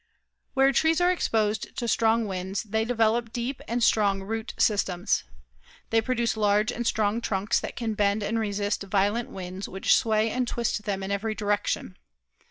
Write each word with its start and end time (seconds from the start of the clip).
Where 0.55 0.71
trees 0.71 0.99
are 0.99 1.11
exposed 1.11 1.77
to 1.77 1.87
strong 1.87 2.25
winds, 2.25 2.63
they 2.63 2.85
develop 2.85 3.31
deep 3.31 3.61
and 3.67 3.83
strong 3.83 4.23
root 4.23 4.55
systems. 4.57 5.25
They 5.91 6.01
produce 6.01 6.35
large 6.35 6.71
and 6.71 6.87
strong 6.87 7.21
trunks 7.21 7.59
that 7.59 7.75
can 7.75 7.93
bend 7.93 8.23
and 8.23 8.39
resist 8.39 8.81
violent 8.81 9.29
winds 9.29 9.69
which 9.69 9.95
sway 9.95 10.31
and 10.31 10.47
twist 10.47 10.85
them 10.85 11.03
in 11.03 11.11
every 11.11 11.35
direction. 11.35 11.97